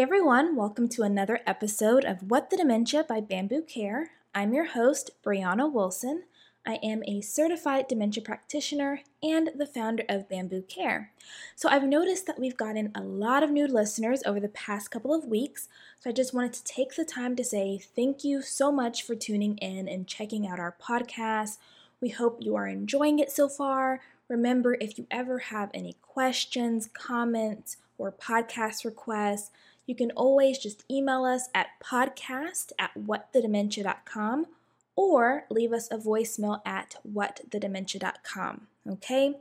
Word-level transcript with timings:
Hey 0.00 0.04
everyone, 0.04 0.56
welcome 0.56 0.88
to 0.88 1.02
another 1.02 1.40
episode 1.46 2.06
of 2.06 2.30
What 2.30 2.48
the 2.48 2.56
Dementia 2.56 3.04
by 3.06 3.20
Bamboo 3.20 3.60
Care. 3.60 4.12
I'm 4.34 4.54
your 4.54 4.64
host, 4.64 5.10
Brianna 5.22 5.70
Wilson. 5.70 6.22
I 6.66 6.78
am 6.82 7.02
a 7.04 7.20
certified 7.20 7.86
dementia 7.86 8.22
practitioner 8.22 9.02
and 9.22 9.50
the 9.54 9.66
founder 9.66 10.04
of 10.08 10.26
Bamboo 10.26 10.62
Care. 10.62 11.12
So, 11.54 11.68
I've 11.68 11.84
noticed 11.84 12.26
that 12.28 12.40
we've 12.40 12.56
gotten 12.56 12.92
a 12.94 13.02
lot 13.02 13.42
of 13.42 13.50
new 13.50 13.66
listeners 13.66 14.22
over 14.24 14.40
the 14.40 14.48
past 14.48 14.90
couple 14.90 15.12
of 15.12 15.26
weeks. 15.26 15.68
So, 15.98 16.08
I 16.08 16.14
just 16.14 16.32
wanted 16.32 16.54
to 16.54 16.64
take 16.64 16.96
the 16.96 17.04
time 17.04 17.36
to 17.36 17.44
say 17.44 17.76
thank 17.76 18.24
you 18.24 18.40
so 18.40 18.72
much 18.72 19.02
for 19.02 19.14
tuning 19.14 19.58
in 19.58 19.86
and 19.86 20.08
checking 20.08 20.48
out 20.48 20.58
our 20.58 20.74
podcast. 20.82 21.58
We 22.00 22.08
hope 22.08 22.38
you 22.40 22.56
are 22.56 22.66
enjoying 22.66 23.18
it 23.18 23.30
so 23.30 23.50
far. 23.50 24.00
Remember, 24.28 24.78
if 24.80 24.96
you 24.96 25.06
ever 25.10 25.40
have 25.40 25.70
any 25.74 25.96
questions, 26.00 26.88
comments, 26.90 27.76
or 27.98 28.10
podcast 28.10 28.86
requests, 28.86 29.50
you 29.90 29.96
can 29.96 30.12
always 30.12 30.56
just 30.56 30.84
email 30.88 31.24
us 31.24 31.48
at 31.52 31.66
podcast 31.82 32.70
at 32.78 32.92
whatthedementia.com 32.96 34.46
or 34.94 35.46
leave 35.50 35.72
us 35.72 35.90
a 35.90 35.98
voicemail 35.98 36.60
at 36.64 36.94
whatthedementia.com. 37.04 38.68
Okay? 38.88 39.34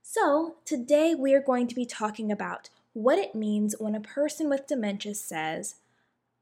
So, 0.00 0.54
today 0.64 1.14
we 1.14 1.34
are 1.34 1.42
going 1.42 1.68
to 1.68 1.74
be 1.74 1.84
talking 1.84 2.32
about 2.32 2.70
what 2.94 3.18
it 3.18 3.34
means 3.34 3.74
when 3.78 3.94
a 3.94 4.00
person 4.00 4.48
with 4.48 4.66
dementia 4.66 5.14
says, 5.14 5.74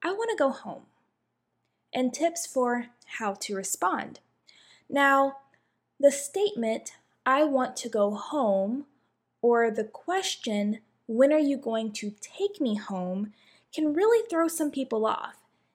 I 0.00 0.12
want 0.12 0.30
to 0.30 0.36
go 0.36 0.50
home, 0.50 0.82
and 1.92 2.14
tips 2.14 2.46
for 2.46 2.86
how 3.18 3.34
to 3.34 3.56
respond. 3.56 4.20
Now, 4.88 5.38
the 5.98 6.12
statement, 6.12 6.92
I 7.26 7.42
want 7.42 7.74
to 7.78 7.88
go 7.88 8.12
home, 8.12 8.86
or 9.42 9.72
the 9.72 9.84
question, 9.84 10.78
when 11.10 11.32
are 11.32 11.40
you 11.40 11.56
going 11.56 11.90
to 11.90 12.14
take 12.20 12.60
me 12.60 12.76
home, 12.76 13.32
can 13.74 13.92
really 13.92 14.24
throw 14.28 14.46
some 14.46 14.70
people 14.70 15.04
off, 15.04 15.34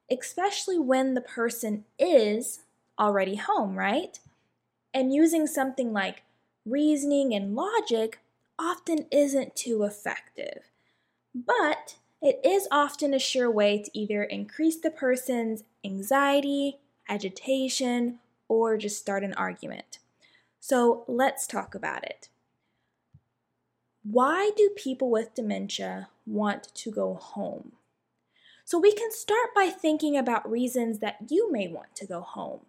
especially 0.09 0.79
when 0.79 1.13
the 1.13 1.19
person 1.19 1.83
is 1.99 2.61
already 2.97 3.35
home, 3.35 3.77
right? 3.77 4.17
And 4.93 5.13
using 5.13 5.45
something 5.45 5.91
like 5.91 6.23
reasoning 6.65 7.35
and 7.35 7.53
logic 7.53 8.19
often 8.57 9.07
isn't 9.11 9.57
too 9.57 9.83
effective. 9.83 10.69
But 11.33 11.97
it 12.21 12.39
is 12.45 12.69
often 12.71 13.13
a 13.13 13.19
sure 13.19 13.51
way 13.51 13.83
to 13.83 13.91
either 13.93 14.23
increase 14.23 14.77
the 14.77 14.89
person's 14.89 15.63
anxiety, 15.83 16.77
agitation, 17.09 18.19
or 18.47 18.77
just 18.77 18.99
start 18.99 19.25
an 19.25 19.33
argument. 19.33 19.99
So 20.61 21.03
let's 21.09 21.45
talk 21.45 21.75
about 21.75 22.05
it. 22.05 22.29
Why 24.07 24.51
do 24.55 24.69
people 24.75 25.09
with 25.09 25.33
dementia 25.33 26.09
want 26.27 26.75
to 26.75 26.91
go 26.91 27.15
home? 27.15 27.71
So 28.63 28.77
we 28.77 28.93
can 28.93 29.11
start 29.11 29.49
by 29.55 29.69
thinking 29.69 30.15
about 30.15 30.49
reasons 30.49 30.99
that 30.99 31.17
you 31.29 31.51
may 31.51 31.67
want 31.67 31.95
to 31.95 32.05
go 32.05 32.21
home. 32.21 32.61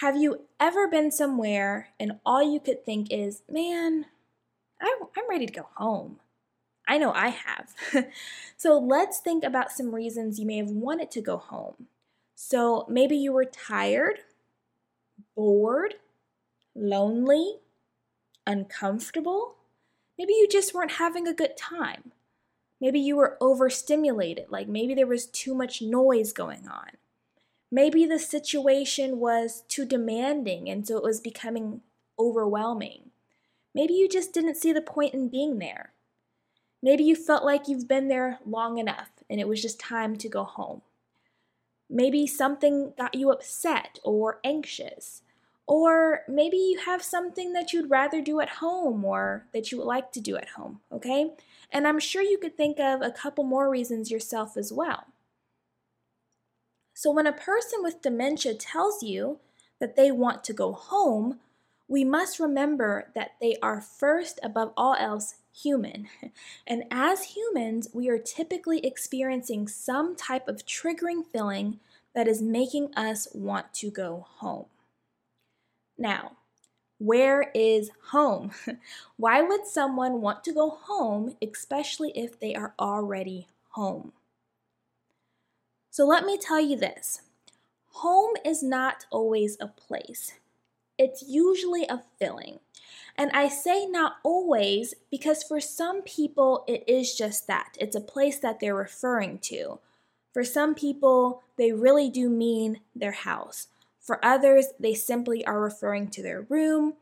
Have 0.00 0.16
you 0.16 0.48
ever 0.58 0.88
been 0.88 1.12
somewhere 1.12 1.90
and 2.00 2.18
all 2.26 2.42
you 2.42 2.58
could 2.58 2.84
think 2.84 3.12
is, 3.12 3.42
man, 3.48 4.06
I'm 4.80 5.28
ready 5.30 5.46
to 5.46 5.52
go 5.52 5.68
home? 5.76 6.18
I 6.88 6.98
know 6.98 7.12
I 7.12 7.28
have. 7.28 7.72
so 8.56 8.76
let's 8.78 9.20
think 9.20 9.44
about 9.44 9.70
some 9.70 9.94
reasons 9.94 10.40
you 10.40 10.46
may 10.46 10.56
have 10.56 10.70
wanted 10.70 11.12
to 11.12 11.20
go 11.20 11.36
home. 11.36 11.86
So 12.34 12.84
maybe 12.88 13.16
you 13.16 13.32
were 13.32 13.44
tired, 13.44 14.18
bored, 15.36 15.94
lonely, 16.74 17.60
uncomfortable 18.44 19.54
Maybe 20.18 20.32
you 20.34 20.48
just 20.48 20.74
weren't 20.74 20.92
having 20.92 21.26
a 21.26 21.34
good 21.34 21.56
time. 21.56 22.12
Maybe 22.80 22.98
you 22.98 23.16
were 23.16 23.38
overstimulated, 23.40 24.46
like 24.50 24.68
maybe 24.68 24.94
there 24.94 25.06
was 25.06 25.26
too 25.26 25.54
much 25.54 25.80
noise 25.80 26.32
going 26.32 26.66
on. 26.68 26.90
Maybe 27.70 28.04
the 28.04 28.18
situation 28.18 29.18
was 29.18 29.62
too 29.68 29.86
demanding 29.86 30.68
and 30.68 30.86
so 30.86 30.96
it 30.96 31.02
was 31.02 31.20
becoming 31.20 31.80
overwhelming. 32.18 33.10
Maybe 33.74 33.94
you 33.94 34.08
just 34.08 34.34
didn't 34.34 34.56
see 34.56 34.72
the 34.72 34.82
point 34.82 35.14
in 35.14 35.28
being 35.28 35.58
there. 35.58 35.92
Maybe 36.82 37.04
you 37.04 37.14
felt 37.14 37.44
like 37.44 37.68
you've 37.68 37.88
been 37.88 38.08
there 38.08 38.40
long 38.44 38.78
enough 38.78 39.10
and 39.30 39.40
it 39.40 39.48
was 39.48 39.62
just 39.62 39.78
time 39.78 40.16
to 40.16 40.28
go 40.28 40.44
home. 40.44 40.82
Maybe 41.88 42.26
something 42.26 42.92
got 42.98 43.14
you 43.14 43.30
upset 43.30 43.98
or 44.02 44.40
anxious. 44.44 45.22
Or 45.66 46.22
maybe 46.28 46.56
you 46.56 46.80
have 46.84 47.02
something 47.02 47.52
that 47.52 47.72
you'd 47.72 47.90
rather 47.90 48.20
do 48.20 48.40
at 48.40 48.48
home 48.48 49.04
or 49.04 49.46
that 49.52 49.70
you 49.70 49.78
would 49.78 49.86
like 49.86 50.12
to 50.12 50.20
do 50.20 50.36
at 50.36 50.50
home, 50.50 50.80
okay? 50.90 51.30
And 51.70 51.86
I'm 51.86 52.00
sure 52.00 52.22
you 52.22 52.38
could 52.38 52.56
think 52.56 52.78
of 52.78 53.00
a 53.00 53.10
couple 53.10 53.44
more 53.44 53.70
reasons 53.70 54.10
yourself 54.10 54.56
as 54.56 54.72
well. 54.72 55.06
So, 56.94 57.10
when 57.10 57.26
a 57.26 57.32
person 57.32 57.82
with 57.82 58.02
dementia 58.02 58.54
tells 58.54 59.02
you 59.02 59.38
that 59.80 59.96
they 59.96 60.10
want 60.10 60.44
to 60.44 60.52
go 60.52 60.72
home, 60.72 61.40
we 61.88 62.04
must 62.04 62.38
remember 62.38 63.10
that 63.14 63.32
they 63.40 63.56
are 63.62 63.80
first, 63.80 64.38
above 64.42 64.72
all 64.76 64.94
else, 64.94 65.34
human. 65.52 66.08
And 66.66 66.84
as 66.90 67.34
humans, 67.34 67.88
we 67.92 68.08
are 68.08 68.18
typically 68.18 68.84
experiencing 68.86 69.68
some 69.68 70.16
type 70.16 70.48
of 70.48 70.64
triggering 70.64 71.24
feeling 71.24 71.80
that 72.14 72.28
is 72.28 72.40
making 72.40 72.94
us 72.94 73.28
want 73.34 73.74
to 73.74 73.90
go 73.90 74.26
home. 74.36 74.66
Now, 75.98 76.32
where 76.98 77.50
is 77.54 77.90
home? 78.10 78.52
Why 79.16 79.42
would 79.42 79.66
someone 79.66 80.20
want 80.20 80.44
to 80.44 80.52
go 80.52 80.70
home, 80.70 81.36
especially 81.42 82.12
if 82.16 82.38
they 82.38 82.54
are 82.54 82.74
already 82.78 83.48
home? 83.70 84.12
So 85.90 86.06
let 86.06 86.24
me 86.24 86.38
tell 86.38 86.60
you 86.60 86.76
this 86.76 87.22
home 87.86 88.34
is 88.44 88.62
not 88.62 89.04
always 89.10 89.56
a 89.60 89.66
place, 89.66 90.34
it's 90.96 91.24
usually 91.26 91.84
a 91.86 92.02
feeling. 92.18 92.60
And 93.16 93.30
I 93.32 93.48
say 93.48 93.86
not 93.86 94.16
always 94.22 94.94
because 95.10 95.42
for 95.42 95.60
some 95.60 96.02
people 96.02 96.64
it 96.66 96.84
is 96.86 97.14
just 97.14 97.46
that. 97.46 97.76
It's 97.78 97.96
a 97.96 98.00
place 98.00 98.38
that 98.38 98.60
they're 98.60 98.74
referring 98.74 99.38
to. 99.40 99.80
For 100.32 100.44
some 100.44 100.74
people, 100.74 101.42
they 101.58 101.72
really 101.72 102.08
do 102.08 102.30
mean 102.30 102.80
their 102.94 103.12
house. 103.12 103.68
For 104.02 104.22
others, 104.24 104.66
they 104.78 104.94
simply 104.94 105.46
are 105.46 105.60
referring 105.60 106.08
to 106.08 106.22
their 106.22 106.42
room. 106.42 106.94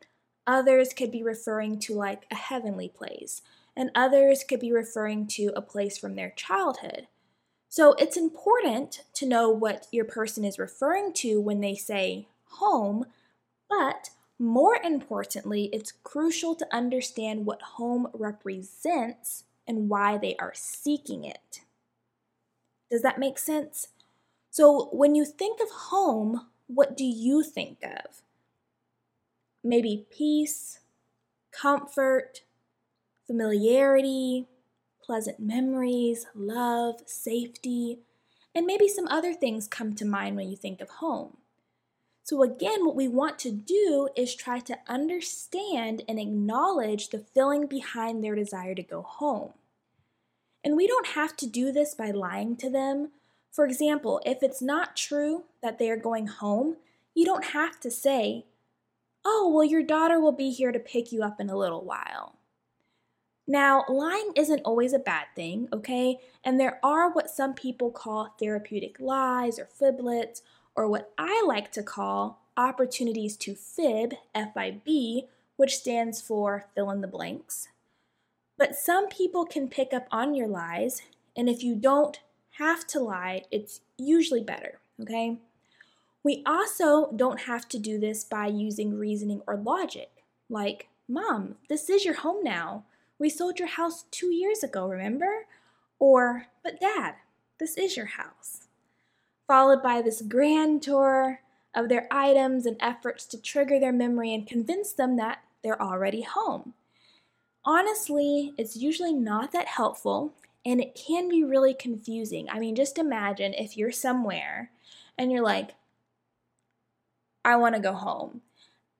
Others 0.46 0.92
could 0.92 1.10
be 1.10 1.22
referring 1.22 1.80
to 1.80 1.94
like 1.94 2.26
a 2.30 2.34
heavenly 2.36 2.88
place. 2.88 3.42
And 3.74 3.90
others 3.94 4.44
could 4.44 4.60
be 4.60 4.72
referring 4.72 5.26
to 5.28 5.52
a 5.56 5.62
place 5.62 5.96
from 5.96 6.14
their 6.14 6.30
childhood. 6.30 7.08
So 7.70 7.94
it's 7.94 8.16
important 8.16 9.04
to 9.14 9.26
know 9.26 9.48
what 9.48 9.86
your 9.90 10.04
person 10.04 10.44
is 10.44 10.58
referring 10.58 11.12
to 11.14 11.40
when 11.40 11.60
they 11.60 11.74
say 11.74 12.28
home, 12.44 13.06
but 13.68 14.10
more 14.40 14.76
importantly, 14.82 15.70
it's 15.72 15.92
crucial 16.02 16.54
to 16.56 16.74
understand 16.74 17.46
what 17.46 17.62
home 17.62 18.08
represents 18.12 19.44
and 19.68 19.88
why 19.88 20.18
they 20.18 20.34
are 20.36 20.52
seeking 20.54 21.24
it. 21.24 21.60
Does 22.90 23.02
that 23.02 23.20
make 23.20 23.38
sense? 23.38 23.88
So, 24.50 24.88
when 24.92 25.14
you 25.14 25.24
think 25.24 25.60
of 25.60 25.70
home, 25.70 26.48
what 26.72 26.97
do 26.97 27.04
you 27.04 27.42
think 27.42 27.78
of? 27.82 28.22
Maybe 29.62 30.06
peace, 30.10 30.81
comfort, 31.50 32.42
familiarity, 33.26 34.47
pleasant 35.03 35.41
memories, 35.41 36.26
love, 36.34 37.00
safety, 37.06 37.98
and 38.54 38.66
maybe 38.66 38.89
some 38.89 39.09
other 39.09 39.34
things 39.34 39.66
come 39.66 39.94
to 39.94 40.04
mind 40.04 40.36
when 40.36 40.48
you 40.48 40.56
think 40.56 40.80
of 40.80 40.89
home. 40.89 41.36
So, 42.22 42.42
again, 42.42 42.84
what 42.84 42.94
we 42.94 43.09
want 43.09 43.39
to 43.41 43.50
do 43.50 44.09
is 44.16 44.34
try 44.34 44.60
to 44.60 44.78
understand 44.86 46.03
and 46.09 46.18
acknowledge 46.21 47.09
the 47.09 47.24
feeling 47.34 47.66
behind 47.66 48.22
their 48.22 48.36
desire 48.36 48.74
to 48.74 48.83
go 48.83 49.03
home. 49.03 49.53
And 50.62 50.77
we 50.77 50.86
don't 50.86 51.09
have 51.09 51.36
to 51.39 51.47
do 51.47 51.72
this 51.72 51.94
by 51.94 52.10
lying 52.10 52.56
to 52.56 52.71
them 52.71 53.10
for 53.50 53.64
example, 53.64 54.20
if 54.24 54.42
it's 54.42 54.62
not 54.62 54.97
true 54.97 55.44
that 55.62 55.78
they 55.78 55.91
are 55.91 55.97
going 55.97 56.26
home, 56.26 56.76
you 57.14 57.24
don't 57.24 57.47
have 57.47 57.80
to 57.80 57.91
say, 57.91 58.47
Oh, 59.24 59.52
well, 59.54 59.64
your 59.64 59.82
daughter 59.82 60.18
will 60.18 60.32
be 60.32 60.50
here 60.50 60.72
to 60.72 60.78
pick 60.78 61.12
you 61.12 61.22
up 61.22 61.41
in 61.41 61.50
a 61.50 61.56
little 61.56 61.84
while. 61.84 62.36
Now, 63.47 63.84
lying 63.88 64.32
isn't 64.36 64.62
always 64.64 64.92
a 64.92 64.98
bad 64.98 65.26
thing, 65.34 65.68
okay? 65.72 66.18
And 66.44 66.58
there 66.58 66.78
are 66.82 67.12
what 67.12 67.28
some 67.28 67.52
people 67.52 67.91
call 67.91 68.34
therapeutic 68.38 69.00
lies 69.00 69.58
or 69.58 69.66
fiblets, 69.66 70.42
or 70.76 70.88
what 70.88 71.12
I 71.18 71.42
like 71.46 71.72
to 71.72 71.82
call 71.82 72.41
opportunities 72.56 73.36
to 73.38 73.54
fib, 73.54 74.14
F 74.34 74.56
I 74.56 74.80
B, 74.84 75.26
which 75.56 75.76
stands 75.76 76.20
for 76.20 76.66
fill 76.74 76.91
in 76.91 77.00
the 77.00 77.08
blanks. 77.08 77.68
But 78.56 78.76
some 78.76 79.08
people 79.08 79.44
can 79.44 79.68
pick 79.68 79.92
up 79.92 80.06
on 80.10 80.34
your 80.34 80.48
lies, 80.48 81.03
and 81.36 81.48
if 81.48 81.62
you 81.62 81.74
don't 81.74 82.20
have 82.58 82.86
to 82.88 83.00
lie, 83.00 83.44
it's 83.50 83.80
usually 83.97 84.42
better, 84.42 84.80
okay? 85.00 85.38
We 86.22 86.42
also 86.44 87.12
don't 87.16 87.41
have 87.41 87.68
to 87.70 87.78
do 87.78 87.98
this 87.98 88.24
by 88.24 88.47
using 88.47 88.98
reasoning 88.98 89.42
or 89.47 89.56
logic, 89.56 90.10
like, 90.48 90.88
Mom, 91.08 91.56
this 91.68 91.91
is 91.91 92.04
your 92.04 92.14
home 92.14 92.44
now. 92.44 92.84
We 93.18 93.30
sold 93.30 93.58
your 93.58 93.68
house 93.68 94.04
two 94.10 94.32
years 94.32 94.62
ago, 94.62 94.86
remember? 94.86 95.47
Or, 95.98 96.47
but 96.62 96.80
dad, 96.80 97.14
this 97.58 97.76
is 97.76 97.97
your 97.97 98.06
house. 98.06 98.68
Followed 99.48 99.82
by 99.82 100.03
this 100.03 100.22
grand 100.22 100.82
tour 100.82 101.41
of 101.74 101.88
their 101.88 102.06
items 102.10 102.66
and 102.66 102.76
efforts 102.80 103.26
to 103.26 103.41
trigger 103.41 103.80
their 103.80 103.92
memory 103.92 104.32
and 104.32 104.46
convince 104.46 104.92
them 104.92 105.16
that 105.16 105.42
they're 105.62 105.82
already 105.82 106.22
home. 106.22 106.74
Honestly, 107.64 108.54
it's 108.56 108.76
usually 108.76 109.12
not 109.12 109.53
that 109.53 109.66
helpful 109.66 110.32
and 110.65 110.80
it 110.80 110.95
can 110.95 111.28
be 111.28 111.42
really 111.42 111.74
confusing. 111.74 112.48
I 112.51 112.59
mean, 112.59 112.74
just 112.74 112.98
imagine 112.98 113.54
if 113.54 113.77
you're 113.77 113.92
somewhere 113.92 114.71
and 115.16 115.33
you're 115.33 115.42
like, 115.42 115.71
I 117.45 117.57
want 117.57 117.74
to 117.74 117.80
go 117.80 117.92
home. 117.92 118.42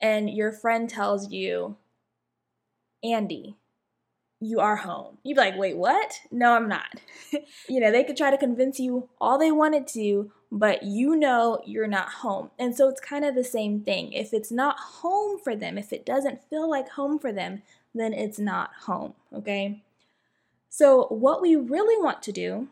And 0.01 0.31
your 0.31 0.51
friend 0.51 0.89
tells 0.89 1.31
you, 1.31 1.77
Andy, 3.05 3.57
you 4.41 4.61
are 4.61 4.77
home. 4.77 5.19
You'd 5.23 5.35
be 5.35 5.41
like, 5.41 5.59
wait, 5.59 5.77
what? 5.77 6.21
No, 6.31 6.55
I'm 6.55 6.69
not. 6.69 6.89
you 7.69 7.81
know, 7.81 7.93
they 7.93 8.05
could 8.05 8.17
try 8.17 8.31
to 8.31 8.39
convince 8.39 8.81
you 8.81 9.11
all 9.21 9.39
they 9.39 9.53
wanted 9.53 9.87
to, 9.89 10.33
but 10.51 10.83
you 10.83 11.15
know 11.15 11.61
you're 11.67 11.87
not 11.87 12.09
home. 12.09 12.51
And 12.59 12.75
so 12.75 12.89
it's 12.89 13.01
kind 13.01 13.27
of 13.27 13.35
the 13.35 13.45
same 13.45 13.83
thing. 13.83 14.15
If 14.15 14.33
it's 14.33 14.51
not 14.51 14.79
home 14.79 15.39
for 15.39 15.55
them, 15.55 15.77
if 15.77 15.93
it 15.93 16.06
doesn't 16.06 16.43
feel 16.49 16.69
like 16.69 16.89
home 16.89 17.19
for 17.19 17.33
them, 17.33 17.61
then 17.95 18.15
it's 18.15 18.39
not 18.39 18.71
home, 18.87 19.13
okay? 19.35 19.83
So, 20.72 21.06
what 21.08 21.43
we 21.43 21.56
really 21.56 22.00
want 22.00 22.22
to 22.22 22.32
do 22.32 22.69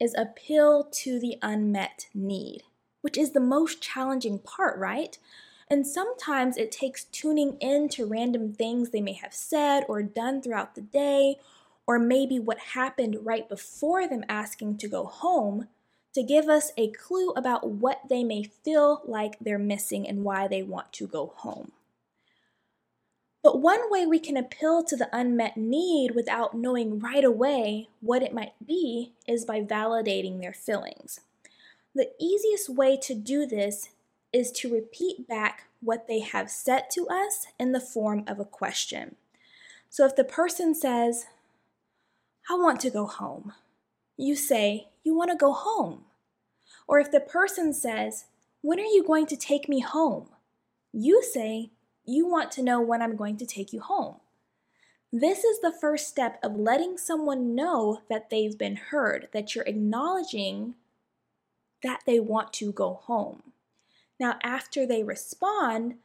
is 0.00 0.16
appeal 0.18 0.82
to 0.82 1.20
the 1.20 1.38
unmet 1.40 2.08
need, 2.12 2.64
which 3.02 3.16
is 3.16 3.30
the 3.30 3.40
most 3.40 3.80
challenging 3.80 4.40
part, 4.40 4.76
right? 4.76 5.16
And 5.70 5.86
sometimes 5.86 6.56
it 6.56 6.72
takes 6.72 7.04
tuning 7.04 7.56
in 7.60 7.88
to 7.90 8.04
random 8.04 8.52
things 8.52 8.90
they 8.90 9.00
may 9.00 9.12
have 9.12 9.32
said 9.32 9.84
or 9.88 10.02
done 10.02 10.42
throughout 10.42 10.74
the 10.74 10.80
day, 10.80 11.36
or 11.86 12.00
maybe 12.00 12.40
what 12.40 12.58
happened 12.58 13.18
right 13.22 13.48
before 13.48 14.08
them 14.08 14.24
asking 14.28 14.78
to 14.78 14.88
go 14.88 15.04
home 15.04 15.68
to 16.14 16.22
give 16.24 16.48
us 16.48 16.72
a 16.76 16.90
clue 16.90 17.30
about 17.36 17.68
what 17.68 18.00
they 18.08 18.24
may 18.24 18.42
feel 18.42 19.02
like 19.06 19.38
they're 19.38 19.56
missing 19.56 20.08
and 20.08 20.24
why 20.24 20.48
they 20.48 20.64
want 20.64 20.92
to 20.94 21.06
go 21.06 21.32
home. 21.36 21.70
But 23.46 23.62
one 23.62 23.92
way 23.92 24.06
we 24.06 24.18
can 24.18 24.36
appeal 24.36 24.82
to 24.82 24.96
the 24.96 25.08
unmet 25.12 25.56
need 25.56 26.16
without 26.16 26.56
knowing 26.56 26.98
right 26.98 27.22
away 27.22 27.88
what 28.00 28.20
it 28.20 28.34
might 28.34 28.54
be 28.66 29.12
is 29.28 29.44
by 29.44 29.60
validating 29.60 30.40
their 30.40 30.52
feelings. 30.52 31.20
The 31.94 32.10
easiest 32.18 32.68
way 32.68 32.96
to 33.02 33.14
do 33.14 33.46
this 33.46 33.90
is 34.32 34.50
to 34.50 34.74
repeat 34.74 35.28
back 35.28 35.68
what 35.80 36.08
they 36.08 36.18
have 36.18 36.50
said 36.50 36.90
to 36.94 37.06
us 37.06 37.46
in 37.56 37.70
the 37.70 37.78
form 37.78 38.24
of 38.26 38.40
a 38.40 38.44
question. 38.44 39.14
So 39.90 40.04
if 40.04 40.16
the 40.16 40.24
person 40.24 40.74
says, 40.74 41.26
I 42.50 42.54
want 42.54 42.80
to 42.80 42.90
go 42.90 43.06
home, 43.06 43.52
you 44.16 44.34
say, 44.34 44.88
You 45.04 45.16
want 45.16 45.30
to 45.30 45.36
go 45.36 45.52
home. 45.52 46.06
Or 46.88 46.98
if 46.98 47.12
the 47.12 47.20
person 47.20 47.72
says, 47.72 48.24
When 48.62 48.80
are 48.80 48.82
you 48.82 49.04
going 49.06 49.26
to 49.26 49.36
take 49.36 49.68
me 49.68 49.78
home? 49.78 50.30
You 50.92 51.22
say, 51.22 51.70
You 52.06 52.26
want 52.26 52.52
to 52.52 52.62
know 52.62 52.80
when 52.80 53.02
I'm 53.02 53.16
going 53.16 53.36
to 53.38 53.46
take 53.46 53.72
you 53.72 53.80
home. 53.80 54.16
This 55.12 55.44
is 55.44 55.60
the 55.60 55.72
first 55.72 56.08
step 56.08 56.38
of 56.42 56.56
letting 56.56 56.98
someone 56.98 57.54
know 57.54 58.02
that 58.08 58.30
they've 58.30 58.56
been 58.56 58.76
heard, 58.76 59.28
that 59.32 59.54
you're 59.54 59.64
acknowledging 59.64 60.74
that 61.82 62.00
they 62.06 62.20
want 62.20 62.52
to 62.54 62.72
go 62.72 62.94
home. 62.94 63.42
Now, 64.18 64.38
after 64.42 64.86
they 64.86 65.02
respond, 65.02 65.96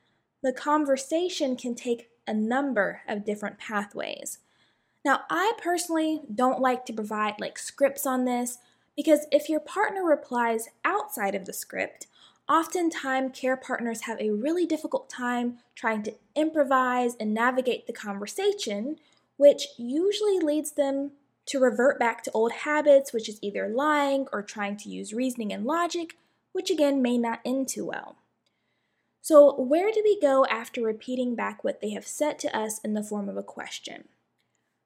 the 0.43 0.53
conversation 0.53 1.55
can 1.55 1.75
take 1.75 2.09
a 2.27 2.33
number 2.33 3.01
of 3.07 3.25
different 3.25 3.57
pathways. 3.57 4.39
Now, 5.03 5.21
I 5.29 5.53
personally 5.61 6.21
don't 6.33 6.59
like 6.59 6.85
to 6.85 6.93
provide 6.93 7.35
like 7.39 7.57
scripts 7.57 8.05
on 8.05 8.25
this 8.25 8.59
because 8.95 9.25
if 9.31 9.49
your 9.49 9.59
partner 9.59 10.03
replies 10.03 10.69
outside 10.85 11.35
of 11.35 11.45
the 11.45 11.53
script, 11.53 12.07
oftentimes 12.51 13.31
care 13.39 13.55
partners 13.55 14.01
have 14.01 14.19
a 14.19 14.29
really 14.29 14.65
difficult 14.65 15.09
time 15.09 15.57
trying 15.73 16.03
to 16.03 16.13
improvise 16.35 17.15
and 17.17 17.33
navigate 17.33 17.87
the 17.87 17.93
conversation, 17.93 18.97
which 19.37 19.67
usually 19.77 20.37
leads 20.37 20.73
them 20.73 21.11
to 21.45 21.59
revert 21.59 21.97
back 21.97 22.21
to 22.21 22.31
old 22.33 22.51
habits, 22.51 23.13
which 23.13 23.29
is 23.29 23.39
either 23.41 23.69
lying 23.69 24.27
or 24.33 24.41
trying 24.41 24.75
to 24.75 24.89
use 24.89 25.13
reasoning 25.13 25.53
and 25.53 25.65
logic, 25.65 26.17
which 26.51 26.69
again 26.69 27.01
may 27.01 27.17
not 27.17 27.39
end 27.45 27.69
too 27.69 27.85
well. 27.85 28.17
So, 29.21 29.55
where 29.55 29.91
do 29.91 30.01
we 30.03 30.19
go 30.19 30.45
after 30.47 30.81
repeating 30.81 31.35
back 31.35 31.63
what 31.63 31.79
they 31.79 31.91
have 31.91 32.05
said 32.05 32.37
to 32.39 32.57
us 32.57 32.79
in 32.79 32.95
the 32.95 33.03
form 33.03 33.29
of 33.29 33.37
a 33.37 33.43
question? 33.43 34.09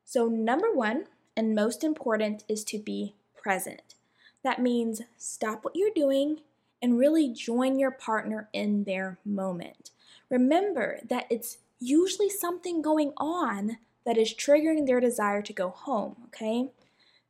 So, 0.03 0.27
number 0.27 0.71
one, 0.71 1.05
and 1.35 1.55
most 1.55 1.83
important, 1.83 2.43
is 2.47 2.63
to 2.65 2.77
be 2.77 3.15
present. 3.35 3.95
That 4.43 4.61
means 4.61 5.01
stop 5.17 5.63
what 5.63 5.75
you're 5.75 5.89
doing 5.95 6.41
and 6.81 6.97
really 6.97 7.29
join 7.29 7.79
your 7.79 7.91
partner 7.91 8.49
in 8.53 8.83
their 8.83 9.17
moment. 9.25 9.91
Remember 10.29 10.99
that 11.07 11.27
it's 11.29 11.57
usually 11.79 12.29
something 12.29 12.81
going 12.81 13.13
on 13.17 13.77
that 14.05 14.17
is 14.17 14.33
triggering 14.33 14.85
their 14.85 14.99
desire 14.99 15.41
to 15.41 15.53
go 15.53 15.69
home, 15.69 16.15
okay? 16.27 16.69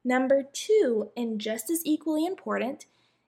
Number 0.03 0.43
two, 0.43 1.09
and 1.17 1.39
just 1.39 1.69
as 1.69 1.81
equally 1.85 2.25
important, 2.25 2.85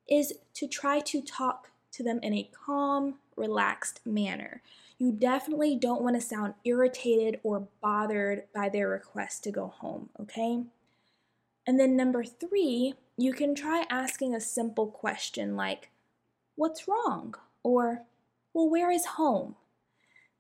is 0.08 0.34
to 0.54 0.68
try 0.68 1.00
to 1.00 1.22
talk 1.22 1.72
to 1.94 2.04
them 2.04 2.20
in 2.22 2.34
a 2.34 2.50
calm, 2.66 3.16
relaxed 3.36 4.02
manner. 4.06 4.62
You 5.00 5.12
definitely 5.12 5.76
don't 5.76 6.02
want 6.02 6.16
to 6.16 6.22
sound 6.22 6.56
irritated 6.66 7.40
or 7.44 7.68
bothered 7.82 8.44
by 8.54 8.70
their 8.70 8.90
request 8.90 9.44
to 9.44 9.52
go 9.52 9.68
home, 9.68 10.10
okay? 10.20 10.64
And 11.66 11.80
then 11.80 11.96
number 11.96 12.24
three, 12.24 12.96
you 13.18 13.34
can 13.34 13.56
try 13.56 13.86
asking 13.90 14.34
a 14.34 14.42
simple 14.42 14.88
question 14.88 15.56
like, 15.56 15.90
What's 16.58 16.88
wrong? 16.88 17.36
Or, 17.62 18.02
Well, 18.52 18.68
where 18.68 18.90
is 18.92 19.06
home? 19.06 19.56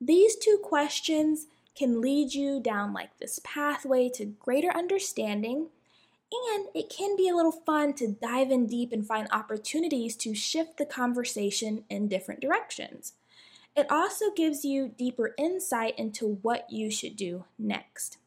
These 0.01 0.35
two 0.35 0.59
questions 0.63 1.45
can 1.75 2.01
lead 2.01 2.33
you 2.33 2.59
down 2.59 2.91
like 2.91 3.17
this 3.19 3.39
pathway 3.43 4.09
to 4.09 4.25
greater 4.25 4.71
understanding 4.71 5.67
and 6.31 6.67
it 6.73 6.89
can 6.89 7.15
be 7.15 7.29
a 7.29 7.35
little 7.35 7.51
fun 7.51 7.93
to 7.93 8.17
dive 8.21 8.51
in 8.51 8.65
deep 8.65 8.91
and 8.91 9.05
find 9.05 9.27
opportunities 9.31 10.15
to 10.17 10.33
shift 10.33 10.77
the 10.77 10.85
conversation 10.85 11.85
in 11.89 12.07
different 12.07 12.41
directions. 12.41 13.13
It 13.75 13.89
also 13.89 14.31
gives 14.35 14.65
you 14.65 14.89
deeper 14.89 15.35
insight 15.37 15.97
into 15.97 16.39
what 16.41 16.69
you 16.69 16.89
should 16.91 17.15
do 17.15 17.45
next. 17.57 18.17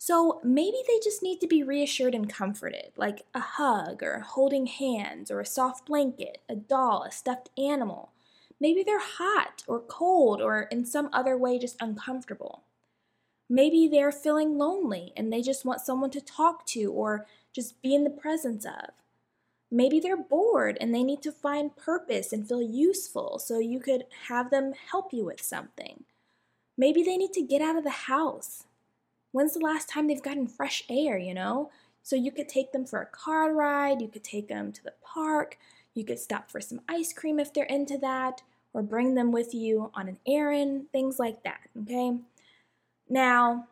So 0.00 0.40
maybe 0.44 0.78
they 0.86 1.00
just 1.02 1.22
need 1.24 1.40
to 1.40 1.48
be 1.48 1.64
reassured 1.64 2.14
and 2.14 2.32
comforted, 2.32 2.92
like 2.96 3.26
a 3.34 3.40
hug 3.40 4.02
or 4.02 4.20
holding 4.20 4.66
hands 4.66 5.30
or 5.30 5.40
a 5.40 5.46
soft 5.46 5.86
blanket, 5.86 6.38
a 6.48 6.54
doll, 6.54 7.02
a 7.02 7.10
stuffed 7.10 7.50
animal. 7.58 8.12
Maybe 8.60 8.82
they're 8.82 9.00
hot 9.00 9.64
or 9.66 9.80
cold 9.80 10.40
or 10.40 10.62
in 10.62 10.84
some 10.84 11.10
other 11.12 11.36
way 11.36 11.58
just 11.58 11.76
uncomfortable. 11.80 12.62
Maybe 13.50 13.88
they're 13.88 14.12
feeling 14.12 14.56
lonely 14.56 15.12
and 15.16 15.32
they 15.32 15.42
just 15.42 15.64
want 15.64 15.80
someone 15.80 16.10
to 16.10 16.20
talk 16.20 16.64
to 16.66 16.92
or 16.92 17.26
just 17.52 17.82
be 17.82 17.94
in 17.94 18.04
the 18.04 18.10
presence 18.10 18.64
of. 18.64 18.90
Maybe 19.70 20.00
they're 20.00 20.16
bored 20.16 20.78
and 20.80 20.94
they 20.94 21.02
need 21.02 21.22
to 21.22 21.32
find 21.32 21.76
purpose 21.76 22.32
and 22.32 22.48
feel 22.48 22.62
useful, 22.62 23.38
so 23.38 23.58
you 23.58 23.80
could 23.80 24.04
have 24.28 24.50
them 24.50 24.72
help 24.90 25.12
you 25.12 25.24
with 25.24 25.42
something. 25.42 26.04
Maybe 26.76 27.02
they 27.02 27.16
need 27.16 27.32
to 27.32 27.42
get 27.42 27.60
out 27.60 27.76
of 27.76 27.84
the 27.84 27.90
house. 27.90 28.64
When's 29.32 29.54
the 29.54 29.60
last 29.60 29.88
time 29.88 30.06
they've 30.06 30.22
gotten 30.22 30.46
fresh 30.46 30.84
air, 30.88 31.18
you 31.18 31.34
know? 31.34 31.70
So 32.02 32.16
you 32.16 32.32
could 32.32 32.48
take 32.48 32.72
them 32.72 32.86
for 32.86 33.02
a 33.02 33.06
car 33.06 33.52
ride, 33.52 34.00
you 34.00 34.08
could 34.08 34.24
take 34.24 34.48
them 34.48 34.72
to 34.72 34.82
the 34.82 34.94
park, 35.02 35.58
you 35.94 36.04
could 36.04 36.18
stop 36.18 36.50
for 36.50 36.60
some 36.60 36.80
ice 36.88 37.12
cream 37.12 37.38
if 37.38 37.52
they're 37.52 37.64
into 37.64 37.98
that, 37.98 38.42
or 38.72 38.82
bring 38.82 39.14
them 39.14 39.32
with 39.32 39.52
you 39.54 39.90
on 39.94 40.08
an 40.08 40.18
errand, 40.26 40.86
things 40.92 41.18
like 41.18 41.42
that, 41.42 41.60
okay? 41.82 42.18
Now, 43.08 43.68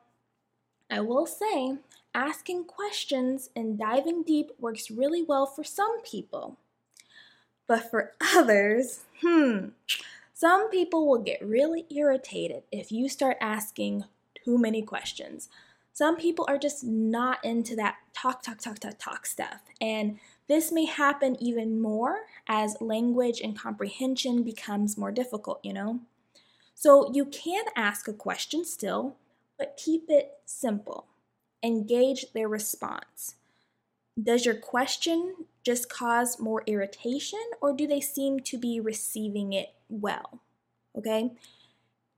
I 0.90 1.00
will 1.00 1.26
say, 1.26 1.78
asking 2.14 2.64
questions 2.64 3.50
and 3.54 3.78
diving 3.78 4.22
deep 4.22 4.50
works 4.58 4.90
really 4.90 5.22
well 5.22 5.46
for 5.46 5.64
some 5.64 6.02
people. 6.02 6.58
But 7.66 7.90
for 7.90 8.12
others, 8.34 9.04
hmm, 9.22 9.68
some 10.34 10.70
people 10.70 11.06
will 11.06 11.22
get 11.22 11.46
really 11.46 11.86
irritated 11.90 12.62
if 12.70 12.92
you 12.92 13.08
start 13.08 13.36
asking 13.40 14.04
too 14.46 14.58
many 14.58 14.80
questions. 14.80 15.48
Some 15.92 16.16
people 16.16 16.44
are 16.48 16.58
just 16.58 16.84
not 16.84 17.44
into 17.44 17.74
that 17.76 17.96
talk, 18.14 18.42
talk, 18.42 18.58
talk, 18.58 18.78
talk, 18.78 18.98
talk 18.98 19.26
stuff. 19.26 19.62
And 19.80 20.18
this 20.46 20.70
may 20.70 20.84
happen 20.84 21.36
even 21.42 21.80
more 21.80 22.26
as 22.46 22.80
language 22.80 23.40
and 23.40 23.58
comprehension 23.58 24.42
becomes 24.42 24.96
more 24.96 25.10
difficult, 25.10 25.60
you 25.64 25.72
know? 25.72 26.00
So 26.74 27.10
you 27.12 27.24
can 27.24 27.64
ask 27.74 28.06
a 28.06 28.12
question 28.12 28.64
still, 28.64 29.16
but 29.58 29.80
keep 29.82 30.04
it 30.08 30.32
simple. 30.44 31.06
Engage 31.62 32.32
their 32.32 32.48
response. 32.48 33.36
Does 34.22 34.44
your 34.44 34.54
question 34.54 35.34
just 35.64 35.88
cause 35.88 36.38
more 36.38 36.62
irritation 36.66 37.40
or 37.60 37.72
do 37.74 37.86
they 37.86 38.00
seem 38.00 38.40
to 38.40 38.58
be 38.58 38.78
receiving 38.78 39.52
it 39.52 39.74
well? 39.88 40.40
Okay? 40.96 41.32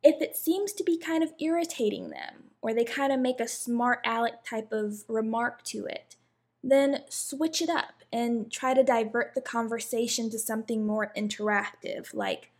If 0.02 0.23
it 0.23 0.37
seems 0.37 0.73
to 0.75 0.85
be 0.85 0.97
kind 0.97 1.25
of 1.25 1.33
irritating 1.40 2.11
them 2.11 2.50
or 2.62 2.73
they 2.73 2.85
kind 2.85 3.12
of 3.12 3.21
make 3.21 3.40
a 3.40 3.49
smart 3.49 4.00
aleck 4.05 4.45
type 4.45 4.73
of 4.73 5.05
remark 5.09 5.62
to 5.64 5.87
it, 5.87 6.17
then 6.62 7.02
switch 7.09 7.62
it 7.62 7.69
up 7.69 8.02
and 8.12 8.50
try 8.50 8.75
to 8.75 8.83
divert 8.83 9.35
the 9.35 9.40
conversation 9.40 10.31
to 10.31 10.38
something 10.38 10.87
more 10.87 11.12
interactive, 11.17 12.14
like 12.14 12.50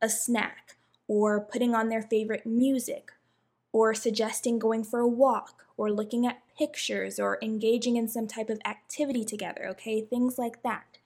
a 0.00 0.08
snack, 0.08 0.76
or 1.06 1.40
putting 1.40 1.74
on 1.74 1.88
their 1.88 2.02
favorite 2.02 2.46
music, 2.46 3.12
or 3.72 3.94
suggesting 3.94 4.58
going 4.58 4.84
for 4.84 5.00
a 5.00 5.08
walk, 5.08 5.64
or 5.76 5.90
looking 5.90 6.26
at 6.26 6.42
pictures, 6.56 7.18
or 7.18 7.38
engaging 7.42 7.96
in 7.96 8.08
some 8.08 8.26
type 8.26 8.50
of 8.50 8.60
activity 8.64 9.24
together, 9.24 9.66
okay? 9.68 10.00
Things 10.00 10.38
like 10.38 10.62
that. 10.62 10.97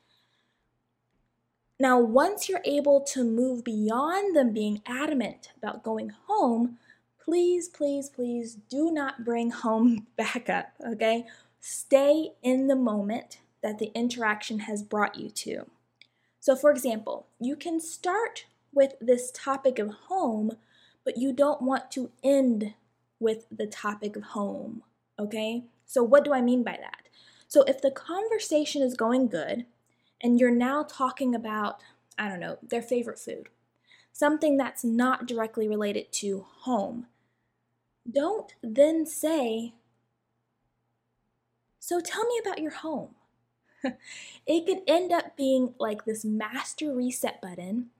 Now, 1.83 1.99
once 1.99 2.49
you're 2.49 2.63
able 2.65 3.01
to 3.01 3.25
move 3.25 3.65
beyond 3.65 4.37
them 4.37 4.53
being 4.53 4.83
adamant 4.87 5.51
about 5.57 5.83
going 5.83 6.11
home, 6.29 6.79
please, 7.21 7.69
please, 7.69 8.09
please 8.09 8.55
do 8.55 8.93
not 8.93 9.25
bring 9.25 9.51
home 9.65 10.07
back 10.17 10.49
up, 10.49 10.75
okay? 10.87 11.27
Stay 11.59 12.35
in 12.41 12.69
the 12.69 12.77
moment 12.77 13.39
that 13.65 13.81
the 13.81 13.91
interaction 13.97 14.61
has 14.61 14.85
brought 14.85 15.19
you 15.19 15.29
to. 15.31 15.67
So, 16.39 16.55
for 16.55 16.71
example, 16.71 17.27
you 17.41 17.57
can 17.57 17.81
start 17.81 18.47
with 18.73 18.93
this 19.01 19.33
topic 19.35 19.81
of 19.81 19.91
home, 20.07 20.53
but 21.05 21.19
you 21.19 21.33
don't 21.33 21.63
want 21.63 21.91
to 21.91 22.13
end 22.23 22.75
with 23.19 23.47
the 23.51 23.67
topic 23.67 24.15
of 24.15 24.23
home, 24.23 24.85
okay? 25.19 25.65
So, 25.85 26.05
what 26.05 26.25
do 26.25 26.33
I 26.33 26.43
mean 26.43 26.63
by 26.63 26.79
that? 26.81 27.09
So, 27.49 27.65
if 27.65 27.83
the 27.83 27.91
conversation 27.91 28.83
is 28.83 28.95
going 28.95 29.27
good 29.27 29.67
and 30.23 30.39
you're 30.39 30.51
now 30.51 30.85
talking 30.85 31.35
about, 31.35 31.81
I 32.17 32.29
don't 32.29 32.41
know, 32.41 32.59
their 32.63 32.83
favorite 32.83 33.19
food, 33.19 33.49
something 34.13 34.57
that's 34.57 34.85
not 34.85 35.27
directly 35.27 35.69
related 35.69 36.13
to 36.13 36.47
home, 36.61 37.07
don't 38.11 38.53
then 38.63 39.07
say, 39.07 39.75
So, 41.79 42.01
tell 42.01 42.25
me 42.25 42.41
about 42.41 42.61
your 42.61 42.71
home. 42.71 43.17
it 44.47 44.67
could 44.67 44.83
end 44.87 45.13
up 45.13 45.37
being 45.37 45.75
like 45.81 46.05
this 46.05 46.25
master 46.25 46.95
reset 46.95 47.41
button, 47.41 47.91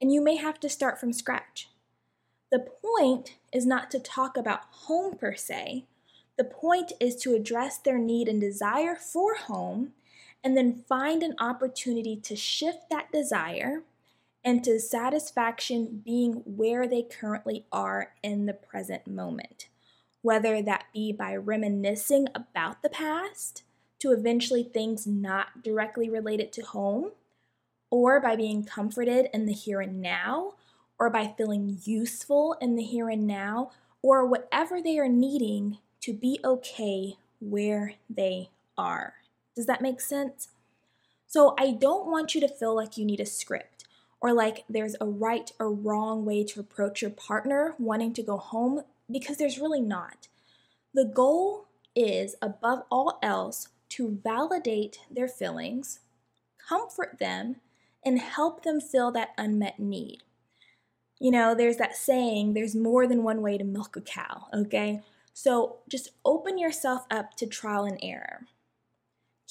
and 0.00 0.12
you 0.12 0.22
may 0.22 0.36
have 0.36 0.60
to 0.60 0.68
start 0.68 1.00
from 1.00 1.12
scratch. 1.12 1.70
The 2.52 2.66
point 2.82 3.36
is 3.52 3.64
not 3.64 3.90
to 3.92 3.98
talk 4.00 4.36
about 4.36 4.64
home 4.70 5.16
per 5.16 5.34
se. 5.34 5.86
The 6.36 6.44
point 6.44 6.92
is 7.00 7.16
to 7.16 7.34
address 7.34 7.78
their 7.78 7.98
need 7.98 8.28
and 8.28 8.40
desire 8.40 8.96
for 8.96 9.36
home 9.36 9.92
and 10.42 10.56
then 10.56 10.84
find 10.88 11.22
an 11.22 11.34
opportunity 11.38 12.16
to 12.16 12.36
shift 12.36 12.90
that 12.90 13.12
desire 13.12 13.82
into 14.42 14.80
satisfaction 14.80 16.00
being 16.04 16.42
where 16.44 16.88
they 16.88 17.02
currently 17.02 17.66
are 17.70 18.12
in 18.22 18.46
the 18.46 18.54
present 18.54 19.06
moment. 19.06 19.68
Whether 20.22 20.62
that 20.62 20.86
be 20.92 21.12
by 21.12 21.36
reminiscing 21.36 22.28
about 22.34 22.82
the 22.82 22.88
past, 22.88 23.64
to 24.00 24.12
eventually 24.12 24.62
things 24.62 25.06
not 25.06 25.62
directly 25.62 26.08
related 26.08 26.52
to 26.54 26.62
home, 26.62 27.12
or 27.90 28.20
by 28.20 28.36
being 28.36 28.64
comforted 28.64 29.28
in 29.34 29.46
the 29.46 29.52
here 29.52 29.80
and 29.80 30.00
now, 30.00 30.54
or 30.98 31.10
by 31.10 31.34
feeling 31.36 31.78
useful 31.84 32.56
in 32.60 32.76
the 32.76 32.82
here 32.82 33.08
and 33.10 33.26
now, 33.26 33.70
or 34.02 34.26
whatever 34.26 34.80
they 34.80 34.98
are 34.98 35.08
needing 35.08 35.78
to 36.00 36.14
be 36.14 36.40
okay 36.42 37.14
where 37.40 37.94
they 38.08 38.48
are. 38.78 39.14
Does 39.54 39.66
that 39.66 39.82
make 39.82 40.00
sense? 40.00 40.48
So, 41.26 41.54
I 41.58 41.72
don't 41.72 42.10
want 42.10 42.34
you 42.34 42.40
to 42.40 42.48
feel 42.48 42.74
like 42.74 42.96
you 42.96 43.04
need 43.04 43.20
a 43.20 43.26
script 43.26 43.84
or 44.20 44.32
like 44.32 44.64
there's 44.68 44.96
a 45.00 45.06
right 45.06 45.50
or 45.58 45.72
wrong 45.72 46.24
way 46.24 46.44
to 46.44 46.60
approach 46.60 47.02
your 47.02 47.10
partner 47.10 47.74
wanting 47.78 48.12
to 48.14 48.22
go 48.22 48.36
home 48.36 48.82
because 49.10 49.38
there's 49.38 49.58
really 49.58 49.80
not. 49.80 50.28
The 50.92 51.04
goal 51.04 51.66
is, 51.96 52.34
above 52.42 52.82
all 52.90 53.18
else, 53.22 53.68
to 53.90 54.20
validate 54.22 55.00
their 55.10 55.28
feelings, 55.28 56.00
comfort 56.68 57.18
them, 57.18 57.56
and 58.04 58.18
help 58.18 58.62
them 58.62 58.80
fill 58.80 59.10
that 59.12 59.30
unmet 59.36 59.78
need. 59.78 60.22
You 61.18 61.30
know, 61.30 61.54
there's 61.54 61.76
that 61.76 61.96
saying, 61.96 62.54
there's 62.54 62.74
more 62.74 63.06
than 63.06 63.22
one 63.22 63.42
way 63.42 63.58
to 63.58 63.64
milk 63.64 63.96
a 63.96 64.00
cow, 64.00 64.46
okay? 64.54 65.02
So 65.34 65.78
just 65.88 66.10
open 66.24 66.58
yourself 66.58 67.04
up 67.10 67.36
to 67.36 67.46
trial 67.46 67.84
and 67.84 67.98
error. 68.02 68.46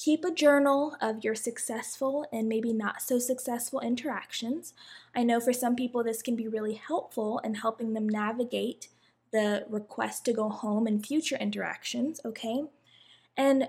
Keep 0.02 0.24
a 0.24 0.30
journal 0.30 0.96
of 1.02 1.24
your 1.24 1.34
successful 1.34 2.24
and 2.32 2.48
maybe 2.48 2.72
not 2.72 3.02
so 3.02 3.18
successful 3.18 3.80
interactions. 3.80 4.72
I 5.14 5.24
know 5.24 5.40
for 5.40 5.52
some 5.52 5.76
people 5.76 6.02
this 6.02 6.22
can 6.22 6.36
be 6.36 6.48
really 6.48 6.72
helpful 6.72 7.38
in 7.44 7.56
helping 7.56 7.92
them 7.92 8.08
navigate 8.08 8.88
the 9.30 9.66
request 9.68 10.24
to 10.24 10.32
go 10.32 10.48
home 10.48 10.86
and 10.86 11.04
future 11.04 11.36
interactions, 11.36 12.18
okay? 12.24 12.64
And 13.36 13.68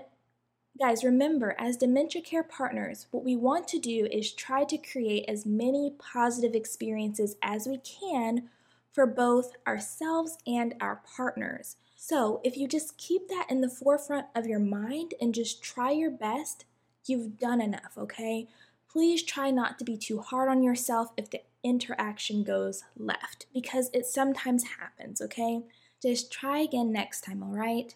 Guys, 0.80 1.04
remember, 1.04 1.54
as 1.58 1.76
dementia 1.76 2.22
care 2.22 2.42
partners, 2.42 3.06
what 3.10 3.22
we 3.22 3.36
want 3.36 3.68
to 3.68 3.78
do 3.78 4.08
is 4.10 4.32
try 4.32 4.64
to 4.64 4.78
create 4.78 5.26
as 5.28 5.44
many 5.44 5.92
positive 5.98 6.54
experiences 6.54 7.36
as 7.42 7.66
we 7.66 7.76
can 7.76 8.48
for 8.90 9.06
both 9.06 9.52
ourselves 9.66 10.38
and 10.46 10.74
our 10.80 11.02
partners. 11.14 11.76
So, 12.04 12.40
if 12.42 12.56
you 12.56 12.66
just 12.66 12.98
keep 12.98 13.28
that 13.28 13.46
in 13.48 13.60
the 13.60 13.70
forefront 13.70 14.26
of 14.34 14.44
your 14.44 14.58
mind 14.58 15.14
and 15.20 15.32
just 15.32 15.62
try 15.62 15.92
your 15.92 16.10
best, 16.10 16.64
you've 17.06 17.38
done 17.38 17.60
enough, 17.60 17.92
okay? 17.96 18.48
Please 18.90 19.22
try 19.22 19.52
not 19.52 19.78
to 19.78 19.84
be 19.84 19.96
too 19.96 20.18
hard 20.18 20.48
on 20.48 20.64
yourself 20.64 21.10
if 21.16 21.30
the 21.30 21.42
interaction 21.62 22.42
goes 22.42 22.82
left 22.96 23.46
because 23.54 23.88
it 23.92 24.04
sometimes 24.04 24.64
happens, 24.80 25.20
okay? 25.22 25.62
Just 26.02 26.32
try 26.32 26.58
again 26.58 26.90
next 26.90 27.20
time, 27.20 27.40
all 27.40 27.54
right? 27.54 27.94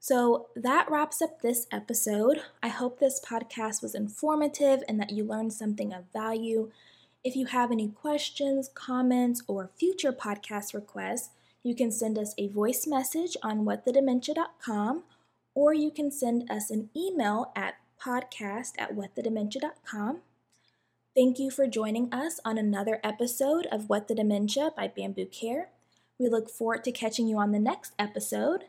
So 0.00 0.48
that 0.56 0.90
wraps 0.90 1.22
up 1.22 1.40
this 1.40 1.68
episode. 1.70 2.42
I 2.64 2.68
hope 2.68 2.98
this 2.98 3.20
podcast 3.24 3.80
was 3.80 3.94
informative 3.94 4.82
and 4.88 4.98
that 4.98 5.12
you 5.12 5.22
learned 5.22 5.52
something 5.52 5.92
of 5.92 6.10
value. 6.12 6.72
If 7.22 7.36
you 7.36 7.46
have 7.46 7.70
any 7.70 7.90
questions, 7.90 8.68
comments, 8.74 9.44
or 9.46 9.70
future 9.78 10.12
podcast 10.12 10.74
requests, 10.74 11.30
you 11.66 11.74
can 11.74 11.90
send 11.90 12.16
us 12.16 12.32
a 12.38 12.46
voice 12.46 12.86
message 12.86 13.36
on 13.42 13.64
whatthedementia.com 13.64 15.02
or 15.52 15.74
you 15.74 15.90
can 15.90 16.12
send 16.12 16.48
us 16.48 16.70
an 16.70 16.88
email 16.96 17.50
at 17.56 17.74
podcast 18.00 18.70
at 18.78 18.94
whatthedementia.com. 18.94 20.18
Thank 21.12 21.40
you 21.40 21.50
for 21.50 21.66
joining 21.66 22.14
us 22.14 22.38
on 22.44 22.56
another 22.56 23.00
episode 23.02 23.66
of 23.72 23.88
What 23.88 24.06
the 24.06 24.14
Dementia 24.14 24.70
by 24.76 24.86
Bamboo 24.86 25.26
Care. 25.26 25.70
We 26.20 26.28
look 26.28 26.48
forward 26.48 26.84
to 26.84 26.92
catching 26.92 27.26
you 27.26 27.38
on 27.38 27.50
the 27.50 27.58
next 27.58 27.94
episode. 27.98 28.66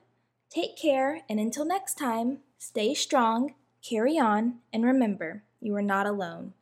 Take 0.49 0.75
care, 0.75 1.21
and 1.29 1.39
until 1.39 1.65
next 1.65 1.99
time, 1.99 2.39
stay 2.57 2.95
strong, 2.95 3.53
carry 3.87 4.17
on, 4.17 4.55
and 4.73 4.83
remember, 4.83 5.43
you 5.61 5.75
are 5.75 5.83
not 5.83 6.07
alone. 6.07 6.53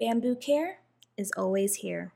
Bamboo 0.00 0.36
Care 0.36 0.78
is 1.18 1.30
always 1.36 1.76
here. 1.76 2.13